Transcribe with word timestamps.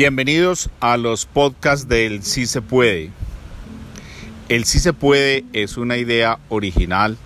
Bienvenidos 0.00 0.70
a 0.78 0.96
los 0.96 1.26
podcasts 1.26 1.88
del 1.88 2.22
Sí 2.22 2.46
se 2.46 2.62
puede. 2.62 3.10
El 4.48 4.64
Sí 4.64 4.78
se 4.78 4.92
puede 4.92 5.44
es 5.52 5.76
una 5.76 5.96
idea 5.96 6.38
original 6.50 7.16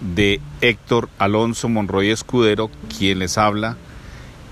de 0.00 0.40
Héctor 0.62 1.08
Alonso 1.18 1.68
Monroy 1.68 2.10
Escudero, 2.10 2.72
quien 2.98 3.20
les 3.20 3.38
habla 3.38 3.76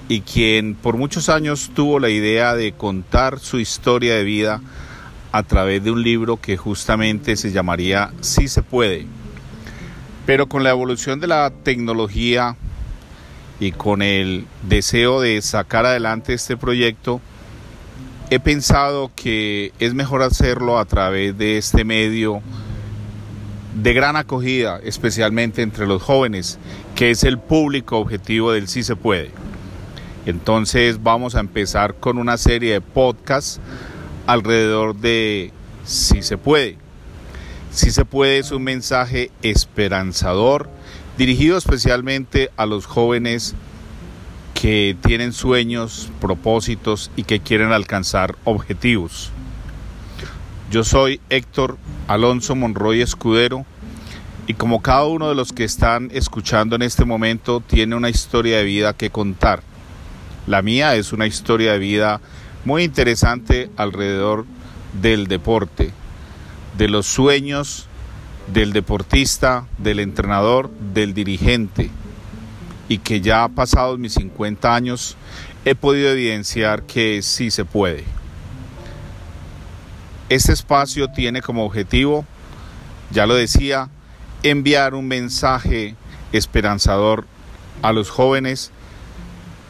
y 0.07 0.21
quien 0.21 0.77
por 0.77 0.97
muchos 0.97 1.29
años 1.29 1.73
tuvo 1.75 1.99
la 1.99 2.09
idea 2.09 2.55
de 2.55 2.71
contar 2.71 3.41
su 3.41 3.59
historia 3.59 4.15
de 4.15 4.23
vida 4.23 4.61
a 5.33 5.43
través 5.43 5.83
de 5.83 5.91
un 5.91 6.05
libro 6.05 6.41
que 6.41 6.57
justamente 6.57 7.35
se 7.35 7.51
llamaría 7.51 8.13
Sí 8.21 8.47
se 8.47 8.63
puede. 8.63 9.07
Pero 10.25 10.49
con 10.49 10.63
la 10.63 10.71
evolución 10.71 11.19
de 11.19 11.27
la 11.27 11.51
tecnología 11.65 12.57
y 13.61 13.73
con 13.73 14.03
el 14.03 14.47
deseo 14.69 15.21
de 15.21 15.41
sacar 15.43 15.87
adelante 15.87 16.35
este 16.35 16.57
proyecto, 16.57 17.21
he 18.31 18.41
pensado 18.41 19.11
que 19.15 19.73
es 19.79 19.95
mejor 19.95 20.23
hacerlo 20.23 20.79
a 20.79 20.85
través 20.85 21.37
de 21.37 21.59
este 21.59 21.85
medio 21.85 22.43
de 23.75 23.93
gran 23.93 24.17
acogida, 24.17 24.81
especialmente 24.83 25.63
entre 25.63 25.87
los 25.87 26.03
jóvenes, 26.03 26.59
que 26.95 27.11
es 27.11 27.25
el 27.25 27.39
público 27.39 27.99
objetivo 27.99 28.53
del 28.53 28.69
Sí 28.69 28.83
se 28.83 28.97
puede. 28.97 29.31
Entonces 30.27 31.03
vamos 31.03 31.35
a 31.35 31.41
empezar 31.41 31.95
con 31.97 32.19
una 32.19 32.37
serie 32.39 32.73
de 32.73 32.81
podcasts 32.81 33.61
alrededor 34.27 34.97
de 34.97 35.53
Si 35.85 36.23
se 36.23 36.39
puede. 36.39 36.79
Si 37.71 37.91
se 37.91 38.05
puede 38.05 38.39
es 38.39 38.53
un 38.53 38.63
mensaje 38.63 39.31
esperanzador 39.43 40.71
dirigido 41.19 41.59
especialmente 41.59 42.51
a 42.57 42.67
los 42.67 42.87
jóvenes 42.87 43.55
que 44.55 44.97
tienen 45.05 45.33
sueños, 45.33 46.11
propósitos 46.21 47.11
y 47.17 47.25
que 47.25 47.41
quieren 47.41 47.73
alcanzar 47.73 48.37
objetivos. 48.45 49.31
Yo 50.71 50.85
soy 50.85 51.21
Héctor 51.29 51.77
Alonso 52.09 52.55
Monroy 52.55 53.03
Escudero 53.03 53.67
y 54.47 54.55
como 54.55 54.81
cada 54.81 55.05
uno 55.05 55.29
de 55.29 55.35
los 55.35 55.53
que 55.53 55.65
están 55.65 56.11
escuchando 56.13 56.77
en 56.77 56.83
este 56.83 57.05
momento 57.05 57.61
tiene 57.61 57.95
una 57.97 58.09
historia 58.09 58.59
de 58.59 58.65
vida 58.65 58.95
que 58.95 59.11
contar. 59.11 59.63
La 60.47 60.63
mía 60.63 60.97
es 60.97 61.13
una 61.13 61.27
historia 61.27 61.73
de 61.73 61.79
vida 61.79 62.21
muy 62.65 62.85
interesante 62.85 63.71
alrededor 63.77 64.47
del 65.01 65.27
deporte, 65.27 65.91
de 66.79 66.89
los 66.89 67.07
sueños 67.07 67.89
del 68.53 68.73
deportista, 68.73 69.67
del 69.79 70.01
entrenador, 70.01 70.71
del 70.93 71.15
dirigente, 71.15 71.91
y 72.89 72.99
que 72.99 73.21
ya 73.21 73.49
pasados 73.49 73.99
mis 73.99 74.15
50 74.15 74.75
años 74.75 75.17
he 75.65 75.75
podido 75.75 76.11
evidenciar 76.11 76.83
que 76.83 77.23
sí 77.23 77.51
se 77.51 77.65
puede. 77.65 78.05
Este 80.29 80.53
espacio 80.53 81.09
tiene 81.09 81.43
como 81.43 81.65
objetivo, 81.65 82.25
ya 83.11 83.27
lo 83.27 83.35
decía, 83.35 83.89
enviar 84.43 84.95
un 84.95 85.09
mensaje 85.09 85.97
esperanzador 86.33 87.27
a 87.83 87.93
los 87.93 88.11
jóvenes 88.11 88.71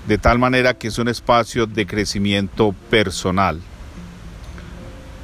de 0.06 0.18
tal 0.18 0.38
manera 0.38 0.74
que 0.74 0.88
es 0.88 0.98
un 0.98 1.08
espacio 1.08 1.66
de 1.66 1.86
crecimiento 1.86 2.74
personal. 2.90 3.60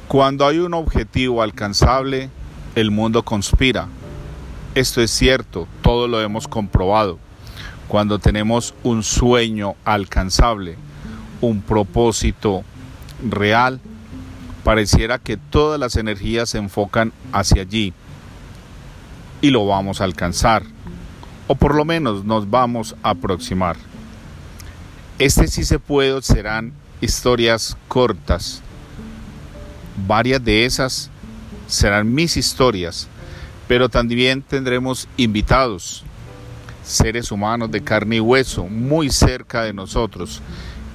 Cuando 0.07 0.45
hay 0.45 0.59
un 0.59 0.73
objetivo 0.73 1.41
alcanzable, 1.41 2.29
el 2.75 2.91
mundo 2.91 3.23
conspira. 3.23 3.87
Esto 4.75 5.01
es 5.01 5.11
cierto, 5.11 5.67
todo 5.81 6.07
lo 6.07 6.21
hemos 6.21 6.47
comprobado. 6.47 7.19
Cuando 7.91 8.19
tenemos 8.19 8.73
un 8.83 9.03
sueño 9.03 9.75
alcanzable, 9.83 10.77
un 11.41 11.61
propósito 11.61 12.63
real, 13.21 13.81
pareciera 14.63 15.19
que 15.19 15.35
todas 15.35 15.77
las 15.77 15.97
energías 15.97 16.51
se 16.51 16.57
enfocan 16.57 17.11
hacia 17.33 17.63
allí 17.63 17.93
y 19.41 19.49
lo 19.49 19.65
vamos 19.65 19.99
a 19.99 20.05
alcanzar, 20.05 20.63
o 21.47 21.55
por 21.55 21.75
lo 21.75 21.83
menos 21.83 22.23
nos 22.23 22.49
vamos 22.49 22.95
a 23.03 23.09
aproximar. 23.09 23.75
Este 25.19 25.49
sí 25.49 25.65
se 25.65 25.77
puede 25.77 26.21
serán 26.21 26.71
historias 27.01 27.75
cortas. 27.89 28.61
Varias 30.07 30.41
de 30.41 30.63
esas 30.63 31.09
serán 31.67 32.13
mis 32.15 32.37
historias, 32.37 33.09
pero 33.67 33.89
también 33.89 34.43
tendremos 34.43 35.09
invitados, 35.17 36.05
seres 36.83 37.31
humanos 37.31 37.71
de 37.71 37.83
carne 37.83 38.17
y 38.17 38.19
hueso, 38.19 38.65
muy 38.65 39.09
cerca 39.09 39.63
de 39.63 39.73
nosotros, 39.73 40.41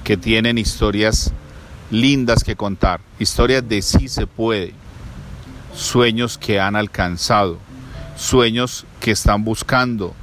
que 0.03 0.17
tienen 0.17 0.57
historias 0.57 1.33
lindas 1.91 2.43
que 2.43 2.55
contar, 2.55 2.99
historias 3.19 3.67
de 3.67 3.81
sí 3.81 4.07
se 4.07 4.27
puede, 4.27 4.73
sueños 5.73 6.37
que 6.37 6.59
han 6.59 6.75
alcanzado, 6.75 7.57
sueños 8.15 8.85
que 8.99 9.11
están 9.11 9.43
buscando, 9.43 10.13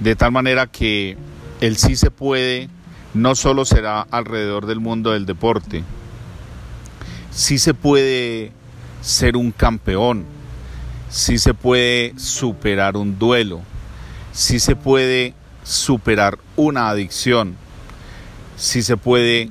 de 0.00 0.16
tal 0.16 0.32
manera 0.32 0.66
que 0.66 1.16
el 1.60 1.76
sí 1.76 1.96
se 1.96 2.10
puede 2.10 2.68
no 3.14 3.34
solo 3.36 3.64
será 3.64 4.02
alrededor 4.02 4.66
del 4.66 4.80
mundo 4.80 5.12
del 5.12 5.26
deporte, 5.26 5.84
sí 7.30 7.58
se 7.58 7.74
puede 7.74 8.52
ser 9.00 9.36
un 9.36 9.52
campeón, 9.52 10.24
sí 11.14 11.38
se 11.38 11.54
puede 11.54 12.12
superar 12.16 12.96
un 12.96 13.20
duelo, 13.20 13.60
sí 14.32 14.58
se 14.58 14.74
puede 14.74 15.32
superar 15.62 16.40
una 16.56 16.88
adicción, 16.88 17.54
sí 18.56 18.82
se 18.82 18.96
puede 18.96 19.48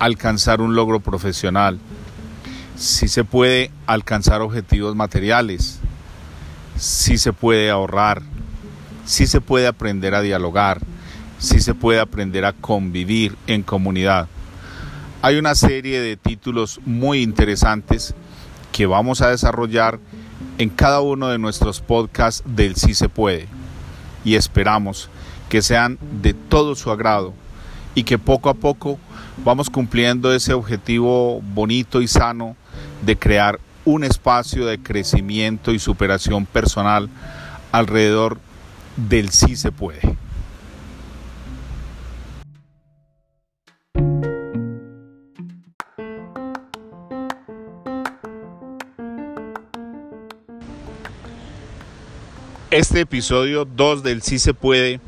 alcanzar 0.00 0.60
un 0.60 0.74
logro 0.74 0.98
profesional, 0.98 1.78
sí 2.74 3.06
se 3.06 3.22
puede 3.22 3.70
alcanzar 3.86 4.40
objetivos 4.40 4.96
materiales, 4.96 5.78
sí 6.76 7.16
se 7.16 7.32
puede 7.32 7.70
ahorrar, 7.70 8.20
sí 9.04 9.28
se 9.28 9.40
puede 9.40 9.68
aprender 9.68 10.16
a 10.16 10.20
dialogar, 10.20 10.80
sí 11.38 11.60
se 11.60 11.74
puede 11.74 12.00
aprender 12.00 12.44
a 12.44 12.54
convivir 12.54 13.36
en 13.46 13.62
comunidad. 13.62 14.26
Hay 15.22 15.36
una 15.36 15.54
serie 15.54 16.00
de 16.00 16.16
títulos 16.16 16.80
muy 16.84 17.22
interesantes 17.22 18.16
que 18.72 18.86
vamos 18.86 19.22
a 19.22 19.30
desarrollar 19.30 20.00
en 20.58 20.68
cada 20.68 21.00
uno 21.00 21.28
de 21.28 21.38
nuestros 21.38 21.80
podcasts 21.80 22.42
del 22.46 22.76
Sí 22.76 22.94
se 22.94 23.08
puede 23.08 23.48
y 24.24 24.36
esperamos 24.36 25.08
que 25.48 25.62
sean 25.62 25.98
de 26.22 26.34
todo 26.34 26.74
su 26.74 26.90
agrado 26.90 27.34
y 27.94 28.04
que 28.04 28.18
poco 28.18 28.48
a 28.48 28.54
poco 28.54 28.98
vamos 29.44 29.70
cumpliendo 29.70 30.32
ese 30.32 30.52
objetivo 30.52 31.40
bonito 31.42 32.00
y 32.02 32.08
sano 32.08 32.56
de 33.04 33.16
crear 33.16 33.58
un 33.84 34.04
espacio 34.04 34.64
de 34.66 34.78
crecimiento 34.78 35.72
y 35.72 35.78
superación 35.78 36.46
personal 36.46 37.08
alrededor 37.72 38.38
del 38.96 39.30
sí 39.30 39.56
se 39.56 39.72
puede. 39.72 40.13
Este 52.74 53.02
episodio 53.02 53.64
2 53.64 54.02
del 54.02 54.20
Sí 54.20 54.40
se 54.40 54.52
puede 54.52 54.98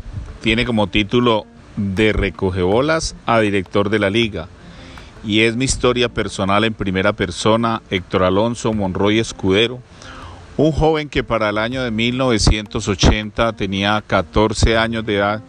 tiene 0.40 0.64
como 0.64 0.86
título 0.86 1.46
De 1.76 2.12
recogebolas 2.12 3.16
a 3.26 3.40
director 3.40 3.90
de 3.90 3.98
la 3.98 4.08
liga 4.08 4.46
y 5.24 5.40
es 5.40 5.56
mi 5.56 5.64
historia 5.64 6.08
personal 6.08 6.62
en 6.62 6.74
primera 6.74 7.12
persona, 7.14 7.82
Héctor 7.90 8.22
Alonso 8.22 8.72
Monroy 8.72 9.18
Escudero, 9.18 9.80
un 10.56 10.70
joven 10.70 11.08
que 11.08 11.24
para 11.24 11.48
el 11.48 11.58
año 11.58 11.82
de 11.82 11.90
1980 11.90 13.54
tenía 13.54 14.00
14 14.06 14.76
años 14.76 15.04
de 15.04 15.16
edad 15.16 15.42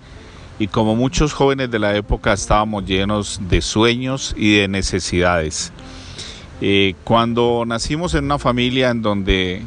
y 0.57 0.65
como 0.65 0.95
muchos 0.95 1.33
jóvenes 1.33 1.69
de 1.69 1.77
la 1.77 1.95
época 1.95 2.33
estábamos 2.33 2.83
llenos 2.83 3.39
de 3.47 3.61
sueños 3.61 4.33
y 4.35 4.55
de 4.55 4.67
necesidades. 4.67 5.71
Eh, 6.61 6.95
cuando 7.03 7.63
nacimos 7.67 8.15
en 8.15 8.25
una 8.25 8.39
familia 8.39 8.89
en 8.89 9.03
donde 9.03 9.61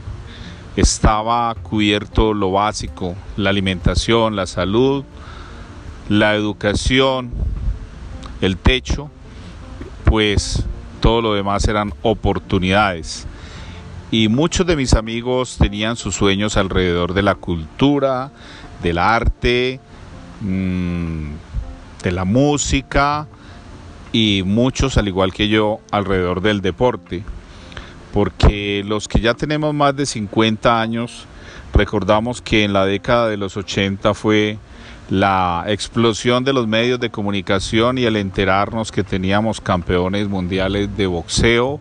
estaba 0.77 1.55
cubierto 1.55 2.35
lo 2.35 2.53
básico, 2.53 3.17
la 3.37 3.51
alimentación, 3.51 4.37
la 4.37 4.47
salud, 4.47 5.05
la 6.09 6.35
educación, 6.35 7.31
el 8.41 8.57
techo, 8.57 9.11
pues 10.05 10.65
todo 11.01 11.23
lo 11.23 11.35
demás 11.35 11.67
eran 11.69 11.93
oportunidades. 12.03 13.27
Y 14.11 14.29
muchos 14.29 14.67
de 14.67 14.77
mis 14.77 14.95
amigos 14.95 15.57
tenían 15.59 15.97
sus 15.97 16.17
sueños 16.17 16.57
alrededor 16.57 17.15
de 17.15 17.23
la 17.23 17.37
cultura, 17.37 18.31
del 18.83 18.99
arte, 18.99 19.81
mm, 20.41 21.31
de 22.03 22.13
la 22.13 22.25
música 22.25 23.29
y 24.13 24.43
muchos, 24.45 24.97
al 24.97 25.07
igual 25.07 25.33
que 25.33 25.49
yo, 25.49 25.81
alrededor 25.93 26.41
del 26.41 26.61
deporte 26.61 27.23
porque 28.13 28.83
los 28.87 29.09
que 29.09 29.21
ya 29.21 29.35
tenemos 29.35 29.75
más 29.75 29.95
de 29.97 30.07
50 30.07 30.81
años 30.81 31.27
recordamos 31.73 32.43
que 32.43 32.65
en 32.65 32.73
la 32.73 32.85
década 32.85 33.29
de 33.29 33.37
los 33.37 33.57
80 33.57 34.15
fue 34.15 34.59
la 35.09 35.65
explosión 35.67 36.45
de 36.45 36.53
los 36.53 36.69
medios 36.69 37.01
de 37.01 37.11
comunicación 37.11 37.99
y 37.99 38.05
el 38.05 38.17
enterarnos 38.17 38.93
que 38.93 39.03
teníamos 39.03 39.61
campeones 39.61 40.29
mundiales 40.29 40.97
de 40.97 41.07
boxeo, 41.07 41.81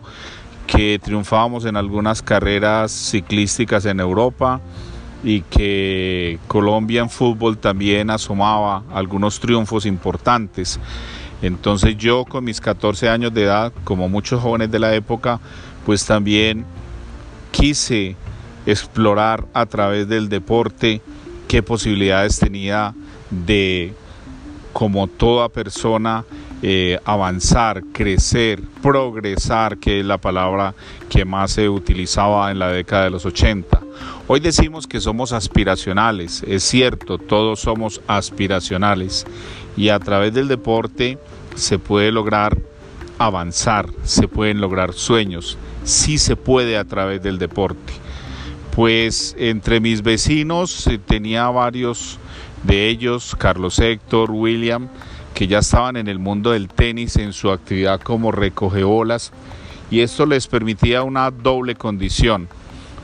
que 0.66 0.98
triunfábamos 0.98 1.64
en 1.64 1.76
algunas 1.76 2.22
carreras 2.22 2.90
ciclísticas 2.90 3.84
en 3.86 4.00
Europa 4.00 4.60
y 5.22 5.42
que 5.42 6.38
Colombia 6.48 7.02
en 7.02 7.10
fútbol 7.10 7.58
también 7.58 8.10
asomaba 8.10 8.82
algunos 8.92 9.38
triunfos 9.38 9.86
importantes. 9.86 10.80
Entonces 11.42 11.96
yo 11.96 12.24
con 12.24 12.44
mis 12.44 12.60
14 12.60 13.08
años 13.08 13.32
de 13.32 13.44
edad, 13.44 13.72
como 13.84 14.08
muchos 14.08 14.42
jóvenes 14.42 14.70
de 14.70 14.78
la 14.78 14.94
época, 14.94 15.40
pues 15.84 16.04
también 16.04 16.64
quise 17.50 18.16
explorar 18.66 19.46
a 19.54 19.66
través 19.66 20.08
del 20.08 20.28
deporte 20.28 21.00
qué 21.48 21.62
posibilidades 21.62 22.38
tenía 22.38 22.94
de, 23.30 23.92
como 24.72 25.08
toda 25.08 25.48
persona, 25.48 26.24
eh, 26.62 26.98
avanzar, 27.04 27.82
crecer, 27.92 28.60
progresar, 28.82 29.78
que 29.78 30.00
es 30.00 30.06
la 30.06 30.18
palabra 30.18 30.74
que 31.08 31.24
más 31.24 31.52
se 31.52 31.68
utilizaba 31.68 32.50
en 32.50 32.58
la 32.58 32.68
década 32.68 33.04
de 33.04 33.10
los 33.10 33.24
80. 33.24 33.80
Hoy 34.26 34.40
decimos 34.40 34.86
que 34.86 35.00
somos 35.00 35.32
aspiracionales, 35.32 36.44
es 36.46 36.62
cierto, 36.62 37.18
todos 37.18 37.60
somos 37.60 38.00
aspiracionales 38.06 39.26
y 39.76 39.88
a 39.88 39.98
través 39.98 40.34
del 40.34 40.48
deporte 40.48 41.18
se 41.56 41.78
puede 41.78 42.12
lograr 42.12 42.56
avanzar, 43.20 43.86
se 44.02 44.28
pueden 44.28 44.62
lograr 44.62 44.94
sueños, 44.94 45.58
sí 45.84 46.16
se 46.16 46.36
puede 46.36 46.78
a 46.78 46.86
través 46.86 47.22
del 47.22 47.38
deporte. 47.38 47.92
Pues 48.74 49.36
entre 49.38 49.78
mis 49.78 50.02
vecinos 50.02 50.86
eh, 50.86 50.98
tenía 50.98 51.46
varios 51.50 52.18
de 52.62 52.88
ellos, 52.88 53.36
Carlos 53.38 53.78
Héctor, 53.78 54.30
William, 54.30 54.88
que 55.34 55.46
ya 55.46 55.58
estaban 55.58 55.98
en 55.98 56.08
el 56.08 56.18
mundo 56.18 56.52
del 56.52 56.68
tenis 56.68 57.16
en 57.16 57.34
su 57.34 57.50
actividad 57.50 58.00
como 58.00 58.32
recogebolas 58.32 59.32
y 59.90 60.00
esto 60.00 60.24
les 60.24 60.46
permitía 60.46 61.02
una 61.02 61.30
doble 61.30 61.74
condición. 61.74 62.48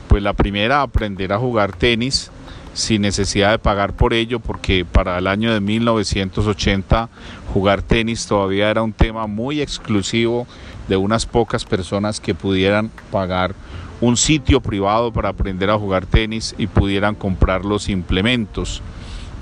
Pues 0.07 0.23
la 0.23 0.33
primera, 0.33 0.81
aprender 0.81 1.31
a 1.31 1.37
jugar 1.37 1.73
tenis 1.73 2.31
sin 2.77 3.01
necesidad 3.01 3.49
de 3.49 3.57
pagar 3.57 3.93
por 3.93 4.13
ello, 4.13 4.39
porque 4.39 4.85
para 4.85 5.17
el 5.17 5.25
año 5.25 5.51
de 5.51 5.59
1980 5.59 7.09
jugar 7.51 7.81
tenis 7.81 8.27
todavía 8.27 8.69
era 8.69 8.83
un 8.83 8.93
tema 8.93 9.25
muy 9.25 9.61
exclusivo 9.61 10.45
de 10.87 10.95
unas 10.95 11.25
pocas 11.25 11.65
personas 11.65 12.19
que 12.19 12.35
pudieran 12.35 12.91
pagar 13.11 13.55
un 13.99 14.15
sitio 14.15 14.61
privado 14.61 15.11
para 15.11 15.29
aprender 15.29 15.71
a 15.71 15.79
jugar 15.79 16.05
tenis 16.05 16.53
y 16.59 16.67
pudieran 16.67 17.15
comprar 17.15 17.65
los 17.65 17.89
implementos. 17.89 18.83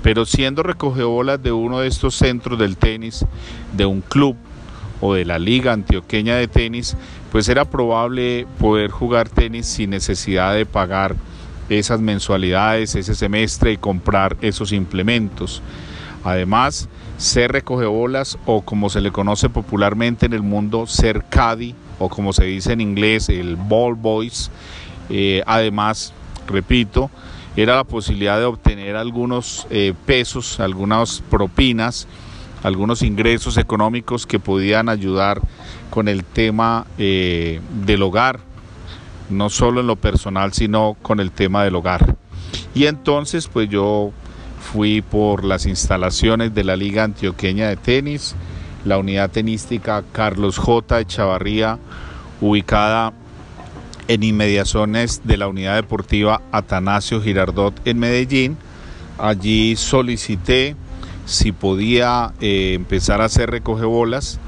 Pero 0.02 0.24
siendo 0.24 0.62
recogebolas 0.62 1.42
de 1.42 1.52
uno 1.52 1.80
de 1.80 1.88
estos 1.88 2.14
centros 2.14 2.58
del 2.58 2.78
tenis, 2.78 3.26
de 3.76 3.84
un 3.84 4.00
club 4.00 4.34
o 5.02 5.12
de 5.12 5.26
la 5.26 5.38
Liga 5.38 5.74
Antioqueña 5.74 6.36
de 6.36 6.48
Tenis, 6.48 6.96
pues 7.30 7.50
era 7.50 7.66
probable 7.66 8.46
poder 8.58 8.90
jugar 8.90 9.28
tenis 9.28 9.66
sin 9.66 9.90
necesidad 9.90 10.54
de 10.54 10.64
pagar 10.64 11.16
esas 11.68 12.00
mensualidades, 12.00 12.94
ese 12.94 13.14
semestre 13.14 13.72
y 13.72 13.76
comprar 13.76 14.36
esos 14.40 14.72
implementos. 14.72 15.62
Además, 16.24 16.88
ser 17.18 17.52
recogebolas 17.52 18.38
o 18.46 18.62
como 18.62 18.90
se 18.90 19.00
le 19.00 19.12
conoce 19.12 19.48
popularmente 19.48 20.26
en 20.26 20.32
el 20.32 20.42
mundo, 20.42 20.86
ser 20.86 21.24
caddy 21.28 21.74
o 21.98 22.08
como 22.08 22.32
se 22.32 22.44
dice 22.44 22.72
en 22.72 22.80
inglés, 22.80 23.28
el 23.28 23.56
ball 23.56 23.94
boys. 23.94 24.50
Eh, 25.08 25.42
además, 25.46 26.12
repito, 26.46 27.10
era 27.56 27.76
la 27.76 27.84
posibilidad 27.84 28.38
de 28.38 28.44
obtener 28.44 28.96
algunos 28.96 29.66
eh, 29.70 29.94
pesos, 30.04 30.60
algunas 30.60 31.22
propinas, 31.30 32.06
algunos 32.62 33.02
ingresos 33.02 33.56
económicos 33.56 34.26
que 34.26 34.38
podían 34.38 34.88
ayudar 34.88 35.40
con 35.90 36.08
el 36.08 36.24
tema 36.24 36.86
eh, 36.98 37.60
del 37.84 38.02
hogar, 38.02 38.40
no 39.30 39.50
solo 39.50 39.80
en 39.80 39.86
lo 39.86 39.96
personal, 39.96 40.52
sino 40.52 40.96
con 41.02 41.20
el 41.20 41.30
tema 41.30 41.64
del 41.64 41.74
hogar. 41.76 42.16
Y 42.74 42.86
entonces 42.86 43.48
pues 43.48 43.68
yo 43.68 44.12
fui 44.72 45.02
por 45.02 45.44
las 45.44 45.66
instalaciones 45.66 46.54
de 46.54 46.64
la 46.64 46.76
Liga 46.76 47.04
Antioqueña 47.04 47.68
de 47.68 47.76
Tenis, 47.76 48.34
la 48.84 48.98
unidad 48.98 49.30
tenística 49.30 50.04
Carlos 50.12 50.58
J. 50.58 51.04
Chavarría, 51.06 51.78
ubicada 52.40 53.12
en 54.08 54.22
inmediaciones 54.22 55.22
de 55.24 55.36
la 55.36 55.48
unidad 55.48 55.76
deportiva 55.76 56.42
Atanasio 56.52 57.20
Girardot 57.20 57.74
en 57.86 57.98
Medellín. 57.98 58.56
Allí 59.18 59.76
solicité 59.76 60.76
si 61.24 61.52
podía 61.52 62.32
eh, 62.40 62.74
empezar 62.74 63.20
a 63.20 63.24
hacer 63.24 63.50
recogebolas 63.50 64.38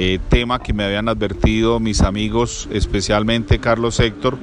eh, 0.00 0.20
tema 0.28 0.60
que 0.60 0.72
me 0.72 0.84
habían 0.84 1.08
advertido 1.08 1.80
mis 1.80 2.02
amigos, 2.02 2.68
especialmente 2.70 3.58
Carlos 3.58 3.98
Héctor, 3.98 4.38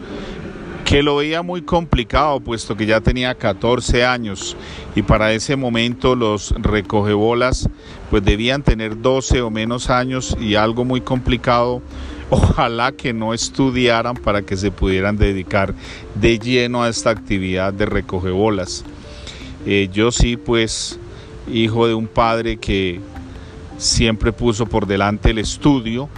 que 0.84 1.02
lo 1.02 1.16
veía 1.16 1.44
muy 1.44 1.62
complicado 1.62 2.42
puesto 2.42 2.75
que 2.75 2.86
ya 2.86 3.00
tenía 3.00 3.34
14 3.36 4.04
años 4.04 4.57
y 4.98 5.02
para 5.02 5.31
ese 5.31 5.56
momento 5.56 6.13
los 6.13 6.52
recogebolas 6.57 7.69
pues 8.10 8.25
debían 8.25 8.63
tener 8.63 9.02
12 9.02 9.44
o 9.44 9.50
menos 9.50 9.90
años 9.90 10.36
y 10.42 10.56
algo 10.56 10.84
muy 10.84 11.00
complicado 11.00 11.81
ojalá 12.30 12.92
que 12.92 13.13
no 13.13 13.34
estudiaran 13.34 14.18
para 14.18 14.42
que 14.42 14.58
se 14.58 14.72
pudieran 14.72 15.16
dedicar 15.16 15.74
de 16.16 16.38
lleno 16.38 16.84
a 16.84 16.90
esta 16.90 17.12
actividad 17.12 17.72
de 17.72 17.86
recogebolas. 17.86 18.84
Eh, 19.66 19.88
yo 19.90 20.12
sí 20.12 20.36
pues 20.36 21.00
hijo 21.50 21.88
de 21.88 21.94
un 21.94 22.08
padre 22.08 22.58
que 22.58 23.00
siempre 23.77 24.31
puso 24.31 24.66
por 24.66 24.88
delante 24.88 25.31
el 25.31 25.39
estudio. 25.39 26.10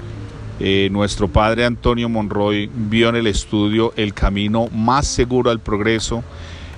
Eh, 0.60 0.90
nuestro 0.92 1.28
padre 1.28 1.66
Antonio 1.66 2.10
Monroy 2.10 2.70
vio 2.74 3.10
en 3.10 3.16
el 3.16 3.28
estudio 3.28 3.94
el 3.96 4.14
camino 4.14 4.70
más 4.74 5.08
seguro 5.08 5.52
al 5.52 5.60
progreso. 5.60 6.24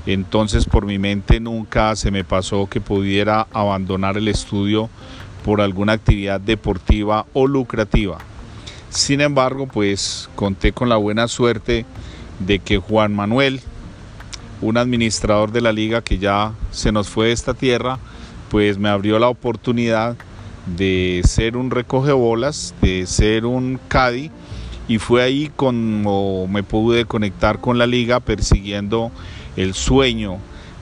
Entonces 0.06 0.66
por 0.66 0.86
mi 0.86 0.98
mente 0.98 1.40
nunca 1.40 1.96
se 1.96 2.12
me 2.12 2.24
pasó 2.24 2.68
que 2.68 2.82
pudiera 2.82 3.48
abandonar 3.54 4.18
el 4.18 4.28
estudio 4.28 4.90
por 5.44 5.62
alguna 5.62 5.94
actividad 5.94 6.40
deportiva 6.40 7.26
o 7.34 7.48
lucrativa. 7.48 8.18
Sin 8.90 9.22
embargo, 9.22 9.68
pues 9.68 10.30
conté 10.36 10.72
con 10.72 10.90
la 10.90 10.98
buena 10.98 11.28
suerte 11.28 11.86
de 12.40 12.60
que 12.60 12.78
Juan 12.78 13.14
Manuel, 13.14 13.62
un 14.62 14.78
administrador 14.78 15.52
de 15.52 15.62
la 15.62 15.72
liga 15.72 16.02
que 16.02 16.18
ya 16.18 16.54
se 16.72 16.92
nos 16.92 17.08
fue 17.08 17.28
de 17.28 17.34
esta 17.34 17.54
tierra, 17.54 18.00
pues 18.50 18.78
me 18.78 18.90
abrió 18.90 19.20
la 19.20 19.30
oportunidad 19.30 20.18
de 20.78 21.22
ser 21.24 21.58
un 21.58 21.72
recogebolas, 21.72 22.74
de 22.82 23.06
ser 23.06 23.46
un 23.46 23.80
caddy 23.88 24.32
y 24.88 24.98
fue 24.98 25.22
ahí 25.24 25.52
como 25.56 26.48
me 26.48 26.64
pude 26.64 27.06
conectar 27.06 27.60
con 27.60 27.78
la 27.78 27.88
liga 27.88 28.20
persiguiendo 28.20 29.12
el 29.56 29.74
sueño 29.74 30.38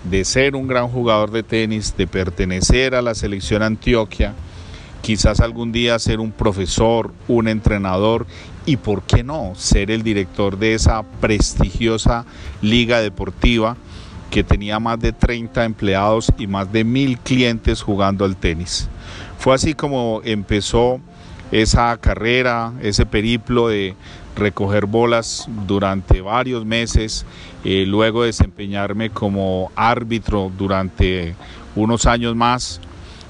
de 0.10 0.24
ser 0.24 0.56
un 0.56 0.68
gran 0.68 0.88
jugador 0.88 1.32
de 1.32 1.44
tenis, 1.44 1.96
de 1.98 2.08
pertenecer 2.08 2.96
a 2.96 3.02
la 3.02 3.16
selección 3.16 3.64
Antioquia, 3.64 4.34
quizás 5.02 5.40
algún 5.42 5.72
día 5.72 6.00
ser 6.00 6.20
un 6.20 6.32
profesor, 6.32 7.12
un 7.28 7.48
entrenador 7.48 8.26
y, 8.66 8.78
¿por 8.78 9.04
qué 9.04 9.24
no?, 9.24 9.54
ser 9.56 9.92
el 9.92 10.04
director 10.04 10.58
de 10.58 10.74
esa 10.74 11.04
prestigiosa 11.04 12.26
liga 12.62 13.02
deportiva 13.02 13.76
que 14.30 14.44
tenía 14.44 14.80
más 14.80 15.00
de 15.00 15.14
30 15.14 15.66
empleados 15.66 16.32
y 16.38 16.48
más 16.48 16.72
de 16.72 16.84
mil 16.84 17.18
clientes 17.18 17.82
jugando 17.82 18.26
al 18.26 18.36
tenis. 18.36 18.90
Fue 19.38 19.54
así 19.54 19.74
como 19.74 20.22
empezó 20.24 21.00
esa 21.52 21.96
carrera, 21.98 22.74
ese 22.82 23.06
periplo 23.06 23.70
de 23.70 23.96
recoger 24.36 24.86
bolas 24.86 25.48
durante 25.66 26.22
varios 26.22 26.66
meses, 26.66 27.26
eh, 27.64 27.86
luego 27.88 28.24
desempeñarme 28.24 29.10
como 29.10 29.72
árbitro 29.76 30.52
durante 30.58 31.36
unos 31.76 32.06
años 32.06 32.36
más, 32.36 32.80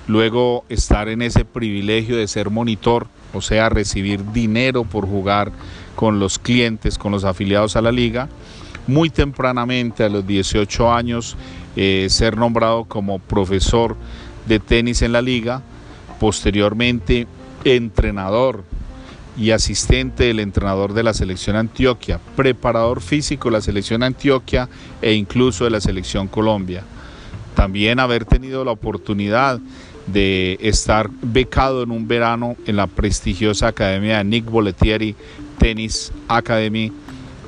luego 0.08 0.66
estar 0.70 1.10
en 1.10 1.22
ese 1.22 1.46
privilegio 1.46 2.18
de 2.18 2.28
ser 2.28 2.50
monitor, 2.50 3.08
o 3.34 3.42
sea, 3.42 3.70
recibir 3.70 4.32
dinero 4.32 4.84
por 4.84 5.06
jugar 5.08 5.52
con 5.96 6.20
los 6.20 6.40
clientes, 6.40 6.98
con 6.98 7.12
los 7.12 7.24
afiliados 7.24 7.76
a 7.76 7.82
la 7.82 7.92
liga, 7.92 8.30
muy 8.88 9.10
tempranamente, 9.10 10.04
a 10.04 10.10
los 10.10 10.26
18 10.26 10.94
años, 10.94 11.36
eh, 11.76 12.08
ser 12.10 12.38
nombrado 12.38 12.86
como 12.86 13.20
profesor 13.20 13.98
de 14.48 14.60
tenis 14.60 15.02
en 15.02 15.12
la 15.12 15.22
liga, 15.22 15.62
posteriormente 16.20 17.28
entrenador 17.64 18.64
y 19.38 19.52
asistente 19.52 20.26
del 20.26 20.40
entrenador 20.40 20.94
de 20.94 21.04
la 21.04 21.14
selección 21.14 21.56
Antioquia, 21.56 22.20
preparador 22.36 23.02
físico 23.02 23.50
de 23.50 23.54
la 23.54 23.62
selección 23.62 24.04
Antioquia 24.04 24.68
e 25.02 25.14
incluso 25.14 25.64
de 25.64 25.70
la 25.70 25.80
selección 25.80 26.28
Colombia. 26.28 26.84
También 27.56 28.00
haber 28.00 28.26
tenido 28.26 28.66
la 28.66 28.72
oportunidad 28.72 29.60
de 30.08 30.58
estar 30.62 31.10
becado 31.22 31.84
en 31.84 31.92
un 31.92 32.08
verano 32.08 32.56
en 32.66 32.78
la 32.78 32.88
prestigiosa 32.88 33.68
academia 33.68 34.20
de 34.20 34.24
Nick 34.24 34.46
Bollettieri 34.46 35.16
Tennis 35.60 36.12
Academy, 36.28 36.92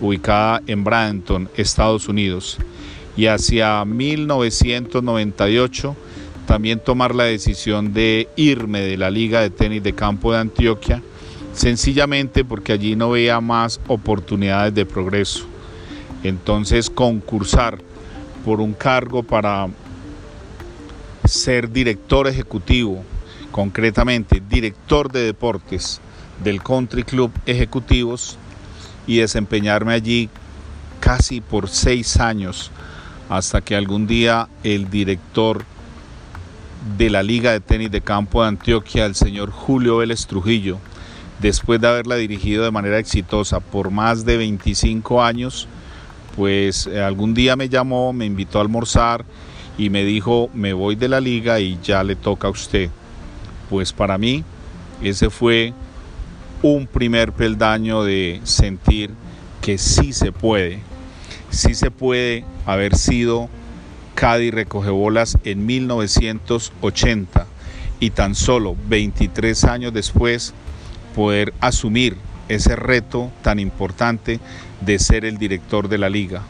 ubicada 0.02 0.62
en 0.68 0.84
Bradenton, 0.84 1.50
Estados 1.56 2.08
Unidos. 2.08 2.58
Y 3.16 3.26
hacia 3.28 3.86
1998 3.86 5.96
también 6.50 6.80
tomar 6.80 7.14
la 7.14 7.26
decisión 7.26 7.94
de 7.94 8.28
irme 8.36 8.80
de 8.82 8.98
la 8.98 9.12
Liga 9.12 9.40
de 9.40 9.52
Tenis 9.52 9.84
de 9.84 9.94
Campo 9.94 10.32
de 10.32 10.40
Antioquia, 10.40 11.00
sencillamente 11.54 12.44
porque 12.44 12.74
allí 12.74 12.96
no 12.96 13.12
veía 13.12 13.40
más 13.40 13.80
oportunidades 13.86 14.74
de 14.74 14.84
progreso. 14.84 15.46
Entonces 16.24 16.90
concursar 16.90 17.78
por 18.44 18.62
un 18.62 18.74
cargo 18.74 19.22
para 19.22 19.68
ser 21.24 21.72
director 21.72 22.28
ejecutivo, 22.28 23.04
concretamente 23.52 24.42
director 24.50 25.12
de 25.12 25.26
deportes 25.26 26.02
del 26.44 26.64
Country 26.64 27.04
Club 27.04 27.32
Ejecutivos 27.46 28.40
y 29.06 29.18
desempeñarme 29.18 29.94
allí 29.94 30.30
casi 31.00 31.42
por 31.42 31.70
seis 31.70 32.20
años 32.20 32.72
hasta 33.30 33.62
que 33.62 33.76
algún 33.76 34.08
día 34.08 34.50
el 34.64 34.90
director 34.90 35.64
de 36.98 37.10
la 37.10 37.24
Liga 37.24 37.52
de 37.52 37.60
Tenis 37.60 37.92
de 37.92 38.02
Campo 38.02 38.42
de 38.42 38.50
Antioquia, 38.50 39.06
el 39.06 39.16
señor 39.16 39.52
Julio 39.52 39.98
Vélez 39.98 40.26
Trujillo, 40.28 40.80
después 41.40 41.82
de 41.82 41.88
haberla 41.88 42.16
dirigido 42.16 42.64
de 42.64 42.72
manera 42.72 43.00
exitosa 43.00 43.60
por 43.60 43.92
más 43.92 44.26
de 44.26 44.38
25 44.38 45.22
años, 45.22 45.68
pues 46.36 46.88
eh, 46.88 47.02
algún 47.02 47.34
día 47.34 47.56
me 47.56 47.70
llamó, 47.70 48.14
me 48.14 48.26
invitó 48.26 48.60
a 48.60 48.62
almorzar 48.62 49.26
y 49.78 49.90
me 49.90 50.04
dijo, 50.04 50.50
me 50.54 50.74
voy 50.74 50.96
de 50.96 51.10
la 51.10 51.20
liga 51.20 51.60
y 51.60 51.80
ya 51.84 52.04
le 52.04 52.16
toca 52.16 52.48
a 52.48 52.52
usted. 52.52 52.90
Pues 53.70 53.94
para 53.94 54.18
mí 54.18 54.44
ese 55.02 55.30
fue 55.30 55.74
un 56.62 56.88
primer 56.88 57.32
peldaño 57.32 58.04
de 58.04 58.42
sentir 58.44 59.12
que 59.62 59.78
sí 59.78 60.14
se 60.14 60.32
puede, 60.32 60.82
sí 61.50 61.74
se 61.74 61.92
puede 61.92 62.44
haber 62.66 62.96
sido 62.96 63.50
Cádiz 64.20 64.54
bolas 64.92 65.38
en 65.46 65.66
1980 65.66 67.48
y 68.02 68.10
tan 68.10 68.36
solo 68.36 68.76
23 68.90 69.64
años 69.64 69.94
después 69.94 70.54
poder 71.16 71.54
asumir 71.62 72.18
ese 72.50 72.76
reto 72.76 73.32
tan 73.42 73.60
importante 73.60 74.42
de 74.82 75.00
ser 75.00 75.24
el 75.24 75.38
director 75.38 75.88
de 75.88 76.00
la 76.00 76.10
liga. 76.10 76.42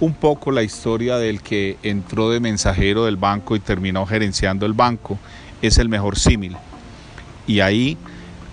Un 0.00 0.14
poco 0.14 0.52
la 0.52 0.62
historia 0.62 1.18
del 1.18 1.42
que 1.42 1.76
entró 1.82 2.30
de 2.30 2.40
mensajero 2.40 3.04
del 3.04 3.18
banco 3.18 3.56
y 3.56 3.60
terminó 3.60 4.06
gerenciando 4.06 4.64
el 4.64 4.72
banco 4.72 5.18
es 5.60 5.76
el 5.76 5.90
mejor 5.90 6.18
símil. 6.18 6.56
Y 7.46 7.60
ahí 7.60 7.98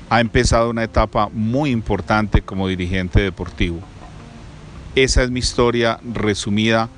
ha 0.09 0.19
empezado 0.19 0.69
una 0.69 0.83
etapa 0.83 1.29
muy 1.31 1.69
importante 1.69 2.41
como 2.41 2.67
dirigente 2.67 3.21
deportivo. 3.21 3.79
Esa 4.95 5.23
es 5.23 5.31
mi 5.31 5.39
historia 5.39 5.97
resumida 6.03 6.89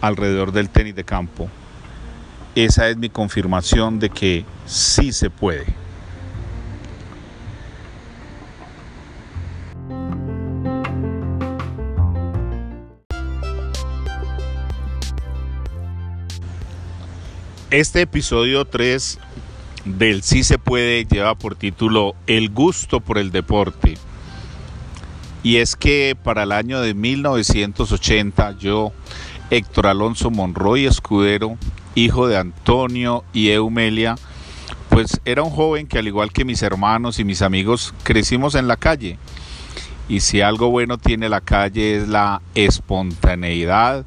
alrededor 0.00 0.52
del 0.52 0.68
tenis 0.68 0.94
de 0.94 1.04
campo. 1.04 1.48
Esa 2.54 2.88
es 2.88 2.96
mi 2.96 3.08
confirmación 3.08 3.98
de 3.98 4.10
que 4.10 4.44
sí 4.66 5.12
se 5.12 5.30
puede. 5.30 5.66
Este 17.70 18.00
episodio 18.00 18.64
3 18.64 19.18
del 19.84 20.22
Sí 20.22 20.42
se 20.42 20.58
puede 20.58 21.04
lleva 21.04 21.34
por 21.34 21.54
título 21.54 22.14
El 22.26 22.48
gusto 22.48 23.00
por 23.00 23.18
el 23.18 23.30
deporte. 23.30 23.98
Y 25.42 25.58
es 25.58 25.76
que 25.76 26.16
para 26.20 26.44
el 26.44 26.52
año 26.52 26.80
de 26.80 26.94
1980 26.94 28.56
yo 28.58 28.92
Héctor 29.50 29.86
Alonso 29.86 30.30
Monroy 30.30 30.84
Escudero, 30.84 31.56
hijo 31.94 32.28
de 32.28 32.36
Antonio 32.36 33.24
y 33.32 33.48
Eumelia, 33.48 34.16
pues 34.90 35.20
era 35.24 35.42
un 35.42 35.50
joven 35.50 35.86
que 35.86 35.98
al 35.98 36.06
igual 36.06 36.32
que 36.32 36.44
mis 36.44 36.62
hermanos 36.62 37.18
y 37.18 37.24
mis 37.24 37.40
amigos 37.40 37.94
crecimos 38.02 38.54
en 38.54 38.68
la 38.68 38.76
calle. 38.76 39.16
Y 40.06 40.20
si 40.20 40.42
algo 40.42 40.70
bueno 40.70 40.98
tiene 40.98 41.28
la 41.28 41.40
calle 41.40 41.96
es 41.96 42.08
la 42.08 42.42
espontaneidad 42.54 44.06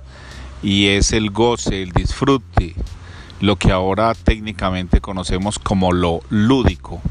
y 0.61 0.87
es 0.89 1.11
el 1.11 1.31
goce, 1.31 1.81
el 1.81 1.91
disfrute, 1.91 2.75
lo 3.39 3.55
que 3.55 3.71
ahora 3.71 4.13
técnicamente 4.13 5.01
conocemos 5.01 5.57
como 5.57 5.91
lo 5.91 6.19
lúdico. 6.29 7.01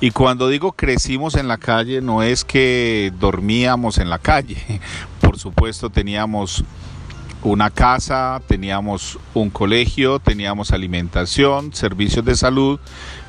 Y 0.00 0.10
cuando 0.10 0.48
digo 0.48 0.72
crecimos 0.72 1.36
en 1.36 1.46
la 1.46 1.58
calle 1.58 2.00
no 2.00 2.22
es 2.22 2.44
que 2.44 3.12
dormíamos 3.20 3.98
en 3.98 4.10
la 4.10 4.18
calle, 4.18 4.80
por 5.20 5.38
supuesto 5.38 5.88
teníamos 5.88 6.64
una 7.44 7.70
casa, 7.70 8.40
teníamos 8.48 9.18
un 9.34 9.50
colegio, 9.50 10.18
teníamos 10.18 10.72
alimentación, 10.72 11.74
servicios 11.74 12.24
de 12.24 12.36
salud, 12.36 12.80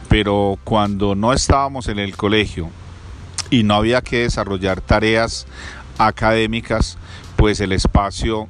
pero 0.08 0.58
cuando 0.64 1.16
no 1.16 1.34
estábamos 1.34 1.90
en 1.90 2.00
el 2.00 2.16
colegio 2.16 2.70
y 3.50 3.64
no 3.64 3.76
había 3.76 4.02
que 4.02 4.20
desarrollar 4.20 4.80
tareas 4.80 5.46
académicas, 5.98 6.98
pues 7.36 7.60
el 7.60 7.74
espacio 7.74 8.48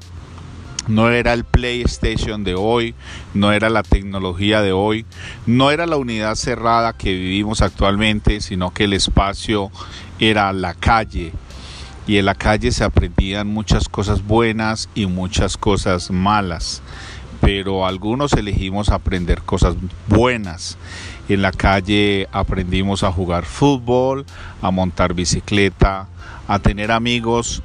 no 0.88 1.10
era 1.10 1.34
el 1.34 1.44
PlayStation 1.46 2.44
de 2.44 2.54
hoy, 2.54 2.94
no 3.34 3.52
era 3.52 3.70
la 3.70 3.82
tecnología 3.82 4.62
de 4.62 4.72
hoy, 4.72 5.06
no 5.48 5.72
era 5.72 5.88
la 5.88 5.98
unidad 5.98 6.36
cerrada 6.36 6.94
que 6.94 7.12
vivimos 7.12 7.64
actualmente, 7.64 8.40
sino 8.40 8.72
que 8.72 8.84
el 8.84 8.94
espacio 8.94 9.72
era 10.20 10.54
la 10.54 10.76
calle, 10.76 11.34
y 12.08 12.18
en 12.18 12.26
la 12.26 12.36
calle 12.36 12.72
se 12.72 12.84
aprendían 12.84 13.48
muchas 13.48 13.90
cosas 13.90 14.26
buenas 14.26 14.90
y 14.94 15.08
muchas 15.08 15.58
cosas 15.58 16.12
malas, 16.12 16.82
pero 17.42 17.86
algunos 17.86 18.34
elegimos 18.34 18.90
aprender 18.90 19.42
cosas 19.42 19.76
buenas. 20.08 20.78
En 21.28 21.42
la 21.42 21.52
calle 21.52 22.28
aprendimos 22.32 23.04
a 23.04 23.12
jugar 23.12 23.46
fútbol, 23.46 24.26
a 24.62 24.70
montar 24.70 25.14
bicicleta, 25.14 26.08
a 26.48 26.60
tener 26.60 26.92
amigos 26.92 27.64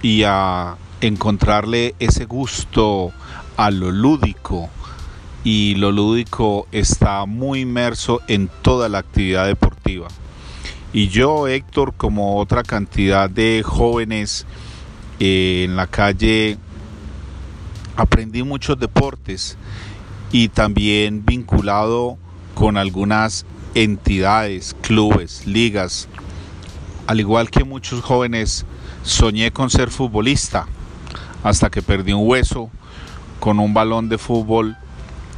y 0.00 0.22
a 0.24 0.76
encontrarle 1.00 1.96
ese 1.98 2.24
gusto 2.24 3.12
a 3.56 3.70
lo 3.70 3.90
lúdico. 3.90 4.70
Y 5.44 5.74
lo 5.74 5.90
lúdico 5.90 6.68
está 6.70 7.26
muy 7.26 7.62
inmerso 7.62 8.20
en 8.28 8.48
toda 8.62 8.88
la 8.88 8.98
actividad 8.98 9.46
deportiva. 9.46 10.06
Y 10.94 11.08
yo, 11.08 11.48
Héctor, 11.48 11.94
como 11.94 12.36
otra 12.36 12.62
cantidad 12.62 13.30
de 13.30 13.62
jóvenes 13.64 14.44
eh, 15.20 15.62
en 15.64 15.74
la 15.74 15.86
calle, 15.86 16.58
aprendí 17.96 18.42
muchos 18.42 18.78
deportes 18.78 19.56
y 20.32 20.48
también 20.48 21.24
vinculado 21.24 22.18
con 22.54 22.76
algunas 22.76 23.46
entidades, 23.74 24.76
clubes, 24.82 25.46
ligas. 25.46 26.08
Al 27.06 27.20
igual 27.20 27.50
que 27.50 27.64
muchos 27.64 28.02
jóvenes, 28.02 28.66
soñé 29.02 29.50
con 29.50 29.70
ser 29.70 29.90
futbolista 29.90 30.66
hasta 31.42 31.70
que 31.70 31.80
perdí 31.80 32.12
un 32.12 32.28
hueso 32.28 32.70
con 33.40 33.60
un 33.60 33.72
balón 33.72 34.10
de 34.10 34.18
fútbol 34.18 34.76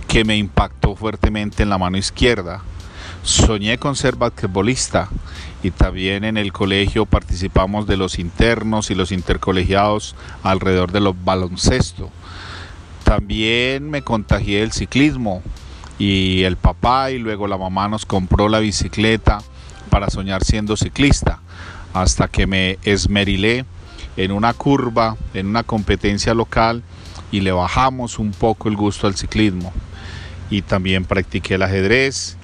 que 0.09 0.25
me 0.25 0.37
impactó 0.37 0.97
fuertemente 0.97 1.63
en 1.63 1.71
la 1.71 1.79
mano 1.79 1.97
izquierda 1.97 2.63
Soñé 3.25 3.79
con 3.79 3.97
ser 3.97 4.17
basquetbolista 4.17 5.09
y 5.63 5.71
también 5.71 6.25
en 6.25 6.37
el 6.37 6.53
colegio 6.53 7.07
participamos 7.07 7.87
de 7.87 7.97
los 7.97 8.19
internos 8.19 8.91
y 8.91 8.95
los 8.95 9.13
intercolegiados 9.13 10.15
alrededor 10.43 10.93
de 10.93 11.01
los 11.01 11.15
baloncesto. 11.25 12.11
También 13.03 13.89
me 13.89 14.03
contagié 14.03 14.61
del 14.61 14.73
ciclismo 14.73 15.43
y 15.99 16.43
el 16.43 16.59
papá 16.59 17.13
y 17.13 17.19
luego 17.19 17.49
la 17.49 17.57
mamá 17.57 17.89
nos 17.89 18.05
compró 18.05 18.51
la 18.51 18.59
bicicleta 18.59 19.39
para 19.89 20.11
soñar 20.11 20.45
siendo 20.45 20.77
ciclista 20.77 21.41
hasta 21.95 22.29
que 22.29 22.47
me 22.47 22.79
esmerilé 22.83 23.65
en 24.19 24.33
una 24.33 24.53
curva, 24.53 25.17
en 25.33 25.47
una 25.47 25.63
competencia 25.63 26.35
local 26.35 26.83
y 27.33 27.41
le 27.41 27.53
bajamos 27.53 28.19
un 28.19 28.33
poco 28.33 28.69
el 28.69 28.77
gusto 28.77 29.07
al 29.07 29.17
ciclismo. 29.17 29.73
Y 30.51 30.61
también 30.61 31.07
practiqué 31.07 31.55
el 31.55 31.63
ajedrez 31.63 32.37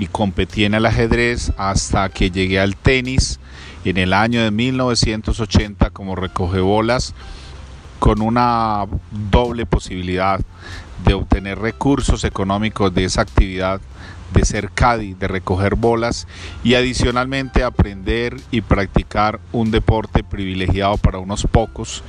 y 0.00 0.06
competí 0.06 0.64
en 0.64 0.74
el 0.74 0.86
ajedrez 0.86 1.52
hasta 1.58 2.08
que 2.08 2.30
llegué 2.30 2.58
al 2.58 2.74
tenis 2.74 3.38
en 3.84 3.98
el 3.98 4.14
año 4.14 4.42
de 4.42 4.50
1980 4.50 5.90
como 5.90 6.16
recoge 6.16 6.60
bolas 6.60 7.14
con 7.98 8.22
una 8.22 8.86
doble 9.30 9.66
posibilidad 9.66 10.40
de 11.04 11.14
obtener 11.14 11.58
recursos 11.58 12.24
económicos 12.24 12.94
de 12.94 13.04
esa 13.04 13.20
actividad 13.20 13.80
de 14.32 14.44
ser 14.44 14.70
caddy, 14.70 15.14
de 15.14 15.28
recoger 15.28 15.74
bolas 15.74 16.26
y 16.64 16.74
adicionalmente 16.74 17.62
aprender 17.62 18.40
y 18.50 18.62
practicar 18.62 19.38
un 19.52 19.70
deporte 19.70 20.24
privilegiado 20.24 20.96
para 20.96 21.18
unos 21.18 21.46
pocos 21.46 22.02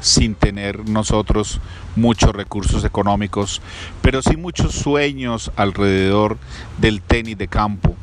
sin 0.00 0.34
tener 0.34 0.88
nosotros 0.88 1.60
muchos 1.96 2.30
recursos 2.32 2.84
económicos, 2.84 3.60
pero 4.02 4.22
sí 4.22 4.36
muchos 4.36 4.74
sueños 4.74 5.50
alrededor 5.56 6.38
del 6.78 7.02
tenis 7.02 7.36
de 7.38 7.48
campo, 7.48 7.94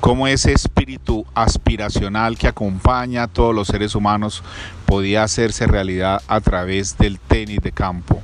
como 0.00 0.28
ese 0.28 0.52
espíritu 0.52 1.26
aspiracional 1.34 2.38
que 2.38 2.48
acompaña 2.48 3.24
a 3.24 3.28
todos 3.28 3.54
los 3.54 3.68
seres 3.68 3.94
humanos 3.94 4.42
podía 4.84 5.24
hacerse 5.24 5.66
realidad 5.66 6.22
a 6.28 6.40
través 6.40 6.96
del 6.98 7.18
tenis 7.18 7.60
de 7.60 7.72
campo. 7.72 8.22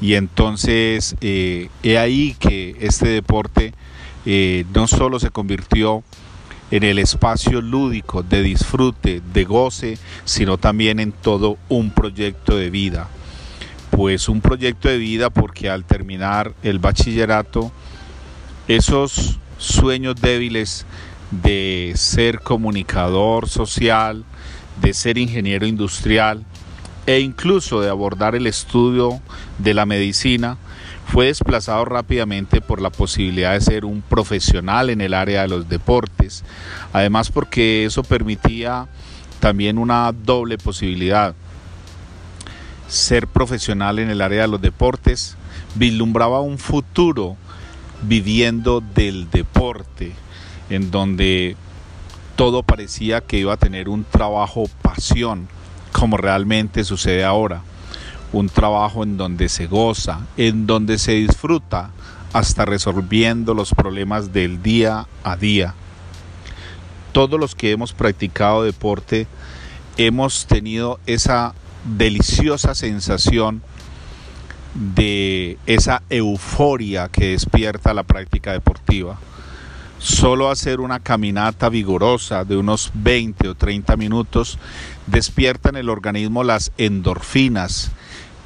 Y 0.00 0.14
entonces 0.14 1.16
eh, 1.20 1.68
he 1.82 1.98
ahí 1.98 2.36
que 2.38 2.76
este 2.80 3.08
deporte 3.08 3.72
eh, 4.26 4.64
no 4.74 4.88
solo 4.88 5.20
se 5.20 5.30
convirtió 5.30 6.02
en 6.70 6.82
el 6.82 6.98
espacio 6.98 7.60
lúdico 7.60 8.22
de 8.22 8.42
disfrute, 8.42 9.22
de 9.32 9.44
goce, 9.44 9.98
sino 10.24 10.58
también 10.58 10.98
en 10.98 11.12
todo 11.12 11.58
un 11.68 11.90
proyecto 11.90 12.56
de 12.56 12.70
vida. 12.70 13.08
Pues 13.90 14.28
un 14.28 14.40
proyecto 14.40 14.88
de 14.88 14.98
vida 14.98 15.30
porque 15.30 15.70
al 15.70 15.84
terminar 15.84 16.52
el 16.62 16.78
bachillerato, 16.78 17.70
esos 18.68 19.38
sueños 19.58 20.16
débiles 20.20 20.86
de 21.30 21.92
ser 21.94 22.40
comunicador 22.40 23.48
social, 23.48 24.24
de 24.80 24.92
ser 24.92 25.18
ingeniero 25.18 25.66
industrial 25.66 26.44
e 27.06 27.20
incluso 27.20 27.80
de 27.80 27.88
abordar 27.88 28.34
el 28.34 28.46
estudio 28.46 29.20
de 29.58 29.74
la 29.74 29.86
medicina, 29.86 30.58
fue 31.16 31.28
desplazado 31.28 31.86
rápidamente 31.86 32.60
por 32.60 32.82
la 32.82 32.90
posibilidad 32.90 33.54
de 33.54 33.62
ser 33.62 33.86
un 33.86 34.02
profesional 34.02 34.90
en 34.90 35.00
el 35.00 35.14
área 35.14 35.40
de 35.40 35.48
los 35.48 35.66
deportes, 35.66 36.44
además 36.92 37.30
porque 37.30 37.86
eso 37.86 38.02
permitía 38.02 38.86
también 39.40 39.78
una 39.78 40.12
doble 40.12 40.58
posibilidad. 40.58 41.34
Ser 42.86 43.28
profesional 43.28 43.98
en 43.98 44.10
el 44.10 44.20
área 44.20 44.42
de 44.42 44.48
los 44.48 44.60
deportes 44.60 45.38
vislumbraba 45.74 46.42
un 46.42 46.58
futuro 46.58 47.38
viviendo 48.02 48.82
del 48.82 49.30
deporte, 49.30 50.12
en 50.68 50.90
donde 50.90 51.56
todo 52.36 52.62
parecía 52.62 53.22
que 53.22 53.38
iba 53.38 53.54
a 53.54 53.56
tener 53.56 53.88
un 53.88 54.04
trabajo 54.04 54.64
pasión, 54.82 55.48
como 55.92 56.18
realmente 56.18 56.84
sucede 56.84 57.24
ahora. 57.24 57.62
Un 58.32 58.48
trabajo 58.48 59.02
en 59.02 59.16
donde 59.16 59.48
se 59.48 59.66
goza, 59.66 60.20
en 60.36 60.66
donde 60.66 60.98
se 60.98 61.12
disfruta, 61.12 61.90
hasta 62.32 62.64
resolviendo 62.64 63.54
los 63.54 63.72
problemas 63.72 64.32
del 64.32 64.62
día 64.62 65.06
a 65.24 65.36
día. 65.36 65.74
Todos 67.12 67.40
los 67.40 67.54
que 67.54 67.70
hemos 67.70 67.92
practicado 67.92 68.62
deporte 68.62 69.26
hemos 69.96 70.46
tenido 70.46 71.00
esa 71.06 71.54
deliciosa 71.84 72.74
sensación 72.74 73.62
de 74.74 75.56
esa 75.66 76.02
euforia 76.10 77.08
que 77.08 77.28
despierta 77.30 77.94
la 77.94 78.02
práctica 78.02 78.52
deportiva. 78.52 79.18
Solo 79.98 80.50
hacer 80.50 80.80
una 80.80 81.00
caminata 81.00 81.70
vigorosa 81.70 82.44
de 82.44 82.58
unos 82.58 82.90
20 82.92 83.48
o 83.48 83.54
30 83.54 83.96
minutos 83.96 84.58
despierta 85.06 85.70
en 85.70 85.76
el 85.76 85.88
organismo 85.88 86.44
las 86.44 86.70
endorfinas, 86.76 87.92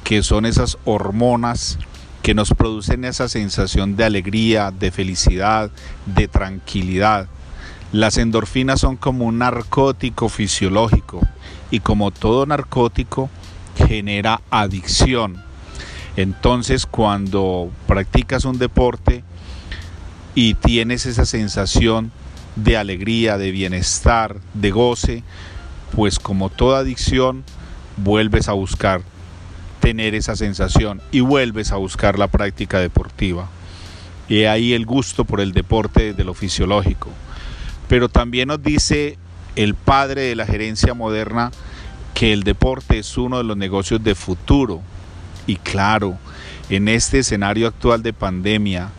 que 0.03 0.23
son 0.23 0.45
esas 0.45 0.77
hormonas 0.85 1.77
que 2.21 2.33
nos 2.33 2.51
producen 2.51 3.05
esa 3.05 3.27
sensación 3.27 3.95
de 3.95 4.03
alegría, 4.03 4.71
de 4.71 4.91
felicidad, 4.91 5.71
de 6.05 6.27
tranquilidad. 6.27 7.27
Las 7.91 8.17
endorfinas 8.17 8.79
son 8.79 8.95
como 8.95 9.25
un 9.25 9.39
narcótico 9.39 10.29
fisiológico 10.29 11.21
y 11.71 11.79
como 11.79 12.11
todo 12.11 12.45
narcótico 12.45 13.29
genera 13.75 14.41
adicción 14.49 15.51
entonces 16.17 16.85
cuando 16.85 17.71
practicas 17.87 18.45
un 18.45 18.57
deporte 18.57 19.23
y 20.35 20.55
tienes 20.55 21.05
esa 21.05 21.25
sensación 21.25 22.11
de 22.55 22.77
alegría, 22.77 23.37
de 23.37 23.51
bienestar, 23.51 24.37
de 24.53 24.71
goce, 24.71 25.23
pues 25.95 26.19
como 26.19 26.49
toda 26.49 26.79
adicción, 26.79 27.43
vuelves 27.97 28.49
a 28.49 28.53
buscar 28.53 29.01
tener 29.81 30.15
esa 30.15 30.37
sensación 30.37 31.01
y 31.11 31.19
vuelves 31.19 31.73
a 31.73 31.75
buscar 31.75 32.17
la 32.17 32.27
práctica 32.27 32.79
deportiva. 32.79 33.49
Y 34.29 34.45
ahí 34.45 34.71
el 34.71 34.85
gusto 34.85 35.25
por 35.25 35.41
el 35.41 35.51
deporte 35.51 36.13
de 36.13 36.23
lo 36.23 36.33
fisiológico. 36.33 37.09
Pero 37.89 38.07
también 38.07 38.47
nos 38.47 38.63
dice 38.63 39.17
el 39.57 39.75
padre 39.75 40.21
de 40.21 40.35
la 40.35 40.45
gerencia 40.45 40.93
moderna 40.93 41.51
que 42.13 42.31
el 42.31 42.43
deporte 42.43 42.99
es 42.99 43.17
uno 43.17 43.39
de 43.39 43.43
los 43.43 43.57
negocios 43.57 44.01
de 44.01 44.15
futuro 44.15 44.81
y 45.47 45.57
claro, 45.57 46.17
en 46.69 46.87
este 46.87 47.19
escenario 47.19 47.67
actual 47.67 48.03
de 48.03 48.13
pandemia, 48.13 48.89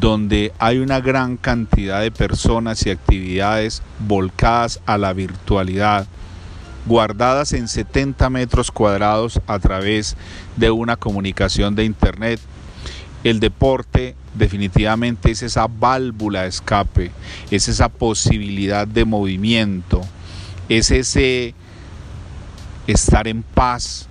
donde 0.00 0.52
hay 0.58 0.78
una 0.78 1.00
gran 1.00 1.36
cantidad 1.36 2.00
de 2.00 2.10
personas 2.10 2.86
y 2.86 2.90
actividades 2.90 3.82
volcadas 3.98 4.80
a 4.86 4.96
la 4.96 5.12
virtualidad, 5.12 6.06
guardadas 6.86 7.52
en 7.52 7.68
70 7.68 8.28
metros 8.30 8.70
cuadrados 8.70 9.40
a 9.46 9.58
través 9.58 10.16
de 10.56 10.70
una 10.70 10.96
comunicación 10.96 11.74
de 11.74 11.84
Internet, 11.84 12.40
el 13.24 13.40
deporte 13.40 14.16
definitivamente 14.34 15.30
es 15.30 15.42
esa 15.42 15.66
válvula 15.68 16.42
de 16.42 16.48
escape, 16.48 17.12
es 17.50 17.68
esa 17.68 17.88
posibilidad 17.88 18.86
de 18.86 19.04
movimiento, 19.04 20.00
es 20.68 20.90
ese 20.90 21.54
estar 22.86 23.28
en 23.28 23.42
paz, 23.42 24.08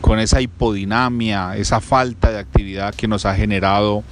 con 0.00 0.20
esa 0.20 0.40
hipodinamia, 0.40 1.56
esa 1.56 1.80
falta 1.80 2.30
de 2.30 2.38
actividad 2.38 2.94
que 2.94 3.08
nos 3.08 3.26
ha 3.26 3.34
generado 3.34 4.04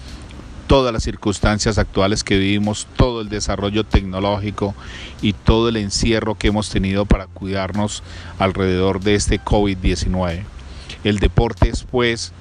todas 0.74 0.92
las 0.92 1.04
circunstancias 1.04 1.78
actuales 1.78 2.24
que 2.24 2.36
vivimos, 2.36 2.88
todo 2.96 3.20
el 3.20 3.28
desarrollo 3.28 3.84
tecnológico 3.84 4.74
y 5.22 5.32
todo 5.32 5.68
el 5.68 5.76
encierro 5.76 6.34
que 6.34 6.48
hemos 6.48 6.68
tenido 6.68 7.06
para 7.06 7.28
cuidarnos 7.28 8.02
alrededor 8.40 8.98
de 8.98 9.14
este 9.14 9.40
COVID-19. 9.40 10.42
El 11.04 11.20
deporte 11.20 11.68
es 11.68 11.84
pues 11.84 12.32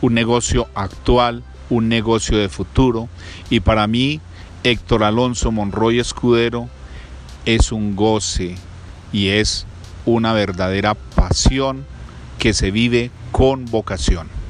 un 0.00 0.14
negocio 0.14 0.66
actual, 0.74 1.44
un 1.68 1.90
negocio 1.90 2.38
de 2.38 2.48
futuro 2.48 3.10
y 3.50 3.60
para 3.60 3.86
mí 3.86 4.22
Héctor 4.64 5.04
Alonso 5.04 5.52
Monroy 5.52 5.98
Escudero 5.98 6.70
es 7.44 7.70
un 7.70 7.96
goce 7.96 8.56
y 9.12 9.28
es 9.28 9.66
una 10.06 10.32
verdadera 10.32 10.94
pasión 10.94 11.84
que 12.38 12.54
se 12.54 12.70
vive 12.70 13.10
con 13.30 13.66
vocación. 13.66 14.41